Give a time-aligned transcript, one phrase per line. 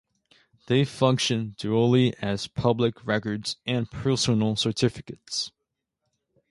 [0.65, 5.51] They function dually as public records and personal certificates.